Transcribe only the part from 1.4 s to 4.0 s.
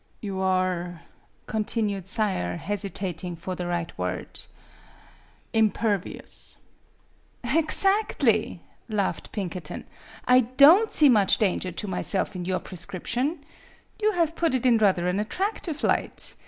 continued Sayre, hesitating for the right